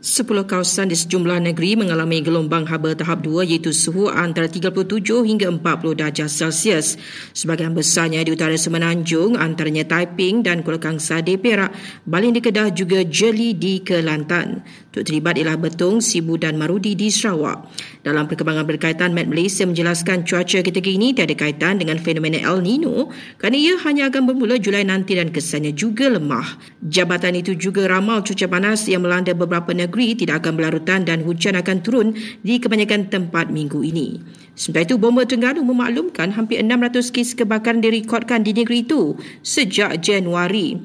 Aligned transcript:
Sepuluh 0.00 0.48
kawasan 0.48 0.88
di 0.88 0.96
sejumlah 0.96 1.44
negeri 1.44 1.76
mengalami 1.76 2.24
gelombang 2.24 2.64
haba 2.64 2.96
tahap 2.96 3.20
2 3.20 3.44
iaitu 3.44 3.68
suhu 3.68 4.08
antara 4.08 4.48
37 4.48 4.80
hingga 5.28 5.52
40 5.52 5.60
darjah 5.92 6.24
Celsius. 6.24 6.96
Sebagian 7.36 7.76
besarnya 7.76 8.24
di 8.24 8.32
utara 8.32 8.56
Semenanjung, 8.56 9.36
antaranya 9.36 9.84
Taiping 9.84 10.40
dan 10.40 10.64
Kuala 10.64 10.80
Kangsar 10.80 11.20
di 11.20 11.36
Perak, 11.36 11.76
Baling 12.08 12.32
di 12.32 12.40
Kedah 12.40 12.72
juga 12.72 13.04
Jeli 13.04 13.52
di 13.52 13.84
Kelantan. 13.84 14.64
Untuk 14.90 15.06
terlibat 15.06 15.38
ialah 15.38 15.54
Betong, 15.54 16.02
Sibu 16.02 16.34
dan 16.34 16.58
Marudi 16.58 16.98
di 16.98 17.14
Sarawak. 17.14 17.62
Dalam 18.02 18.26
perkembangan 18.26 18.66
berkaitan, 18.66 19.14
Met 19.14 19.30
Malaysia 19.30 19.62
menjelaskan 19.62 20.26
cuaca 20.26 20.66
ketika 20.66 20.90
ini 20.90 21.14
tiada 21.14 21.30
kaitan 21.38 21.78
dengan 21.78 21.94
fenomena 22.02 22.42
El 22.42 22.58
Nino 22.66 23.06
kerana 23.38 23.54
ia 23.54 23.78
hanya 23.86 24.10
akan 24.10 24.26
bermula 24.26 24.58
Julai 24.58 24.82
nanti 24.82 25.14
dan 25.14 25.30
kesannya 25.30 25.78
juga 25.78 26.10
lemah. 26.10 26.58
Jabatan 26.82 27.38
itu 27.38 27.54
juga 27.54 27.86
ramal 27.86 28.26
cuaca 28.26 28.50
panas 28.50 28.90
yang 28.90 29.06
melanda 29.06 29.30
beberapa 29.30 29.70
negeri 29.70 30.18
tidak 30.18 30.42
akan 30.42 30.58
berlarutan 30.58 31.06
dan 31.06 31.22
hujan 31.22 31.54
akan 31.54 31.86
turun 31.86 32.18
di 32.42 32.58
kebanyakan 32.58 33.14
tempat 33.14 33.46
minggu 33.54 33.86
ini. 33.86 34.18
Sementara 34.60 34.92
itu, 34.92 35.00
Bomba 35.00 35.24
Terengganu 35.24 35.64
memaklumkan 35.64 36.36
hampir 36.36 36.60
600 36.60 37.16
kes 37.16 37.32
kebakaran 37.32 37.80
direkodkan 37.80 38.44
di 38.44 38.52
negeri 38.52 38.84
itu 38.84 39.16
sejak 39.40 40.04
Januari. 40.04 40.76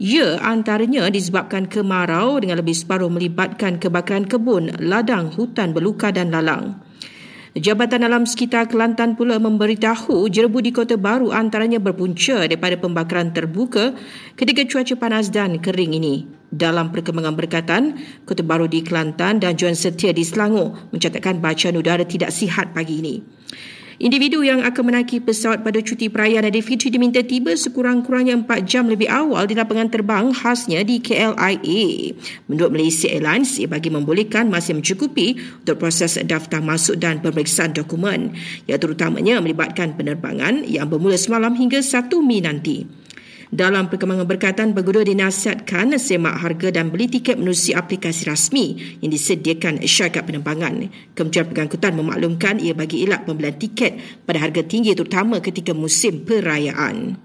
Ia 0.00 0.40
antaranya 0.40 1.12
disebabkan 1.12 1.68
kemarau 1.68 2.40
dengan 2.40 2.64
lebih 2.64 2.72
separuh 2.72 3.12
melibatkan 3.12 3.76
kebakaran 3.76 4.24
kebun, 4.24 4.72
ladang, 4.80 5.28
hutan 5.36 5.76
beluka 5.76 6.08
dan 6.08 6.32
lalang. 6.32 6.80
Jabatan 7.52 8.08
Alam 8.08 8.24
Sekitar 8.24 8.64
Kelantan 8.72 9.12
pula 9.12 9.36
memberitahu 9.36 10.24
jerebu 10.32 10.64
di 10.64 10.72
Kota 10.72 10.96
Baru 10.96 11.28
antaranya 11.28 11.76
berpunca 11.76 12.48
daripada 12.48 12.80
pembakaran 12.80 13.36
terbuka 13.36 13.92
ketika 14.40 14.64
cuaca 14.64 14.94
panas 14.96 15.28
dan 15.28 15.60
kering 15.60 16.00
ini. 16.00 16.37
Dalam 16.48 16.88
perkembangan 16.88 17.36
berkatan, 17.36 18.00
Kota 18.24 18.40
Baru 18.40 18.64
di 18.72 18.80
Kelantan 18.80 19.36
dan 19.36 19.52
John 19.60 19.76
Setia 19.76 20.16
di 20.16 20.24
Selangor 20.24 20.88
mencatatkan 20.96 21.44
bacaan 21.44 21.76
udara 21.76 22.08
tidak 22.08 22.32
sihat 22.32 22.72
pagi 22.72 23.04
ini. 23.04 23.16
Individu 23.98 24.46
yang 24.46 24.62
akan 24.62 24.94
menaiki 24.94 25.18
pesawat 25.18 25.66
pada 25.66 25.82
cuti 25.82 26.06
perayaan 26.06 26.46
Aidilfitri 26.46 26.86
diminta 26.86 27.18
tiba 27.18 27.50
sekurang-kurangnya 27.58 28.46
4 28.46 28.62
jam 28.62 28.86
lebih 28.86 29.10
awal 29.10 29.50
di 29.50 29.58
lapangan 29.58 29.90
terbang 29.90 30.30
khasnya 30.30 30.86
di 30.86 31.02
KLIA. 31.02 32.14
Menurut 32.46 32.70
Malaysia 32.70 33.10
Airlines, 33.10 33.58
ia 33.58 33.66
bagi 33.66 33.90
membolehkan 33.90 34.46
masih 34.54 34.78
mencukupi 34.78 35.42
untuk 35.66 35.82
proses 35.82 36.14
daftar 36.14 36.62
masuk 36.62 36.94
dan 37.02 37.18
pemeriksaan 37.18 37.74
dokumen 37.74 38.38
yang 38.70 38.78
terutamanya 38.78 39.42
melibatkan 39.42 39.98
penerbangan 39.98 40.62
yang 40.62 40.86
bermula 40.86 41.18
semalam 41.18 41.58
hingga 41.58 41.82
1 41.82 42.06
Mei 42.22 42.38
nanti. 42.38 42.86
Dalam 43.48 43.88
perkembangan 43.88 44.28
berkaitan, 44.28 44.76
pengguna 44.76 45.00
dinasihatkan 45.08 45.96
semak 45.96 46.36
harga 46.36 46.68
dan 46.68 46.92
beli 46.92 47.08
tiket 47.08 47.40
menerusi 47.40 47.72
aplikasi 47.72 48.28
rasmi 48.28 49.00
yang 49.00 49.08
disediakan 49.08 49.80
syarikat 49.88 50.28
penerbangan. 50.28 50.92
Kementerian 51.16 51.48
Pengangkutan 51.48 51.96
memaklumkan 51.96 52.60
ia 52.60 52.76
bagi 52.76 53.08
elak 53.08 53.24
pembelian 53.24 53.56
tiket 53.56 54.20
pada 54.28 54.44
harga 54.44 54.60
tinggi 54.68 54.92
terutama 54.92 55.40
ketika 55.40 55.72
musim 55.72 56.28
perayaan. 56.28 57.16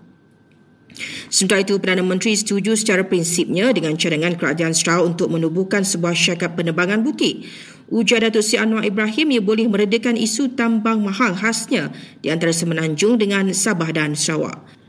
Sementara 1.27 1.59
itu, 1.59 1.75
Perdana 1.75 2.05
Menteri 2.07 2.39
setuju 2.39 2.79
secara 2.79 3.03
prinsipnya 3.03 3.75
dengan 3.75 3.99
cadangan 3.99 4.39
kerajaan 4.39 4.71
Sarawak 4.71 5.03
untuk 5.03 5.27
menubuhkan 5.27 5.83
sebuah 5.83 6.15
syarikat 6.15 6.55
penerbangan 6.55 7.03
butik. 7.03 7.43
Ujar 7.91 8.23
Datuk 8.23 8.47
Seri 8.47 8.63
Anwar 8.63 8.87
Ibrahim 8.87 9.27
ia 9.27 9.41
boleh 9.43 9.67
meredakan 9.67 10.15
isu 10.15 10.55
tambang 10.55 11.03
mahal 11.03 11.35
khasnya 11.35 11.91
di 12.23 12.31
antara 12.31 12.55
Semenanjung 12.55 13.19
dengan 13.19 13.51
Sabah 13.51 13.91
dan 13.91 14.15
Sarawak 14.15 14.82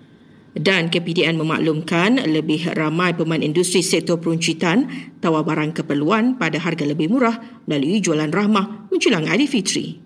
dan 0.54 0.86
KPDN 0.86 1.34
memaklumkan 1.34 2.22
lebih 2.22 2.70
ramai 2.78 3.10
pemain 3.14 3.42
industri 3.42 3.82
sektor 3.82 4.22
peruncitan 4.22 4.86
tawar 5.18 5.42
barang 5.42 5.74
keperluan 5.74 6.38
pada 6.38 6.62
harga 6.62 6.86
lebih 6.86 7.10
murah 7.10 7.42
melalui 7.66 7.98
jualan 7.98 8.30
rahmah 8.30 8.90
menjelang 8.94 9.26
Aidilfitri. 9.26 10.03